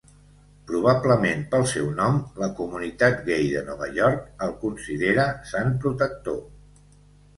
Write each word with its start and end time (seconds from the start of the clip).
Probablement 0.69 1.43
pel 1.51 1.65
seu 1.73 1.91
nom, 1.99 2.17
la 2.43 2.49
comunitat 2.61 3.21
gai 3.29 3.39
de 3.57 3.61
Nova 3.69 3.91
York 4.01 4.43
el 4.47 4.57
considera 4.65 5.27
sant 5.55 5.71
protector. 5.85 6.41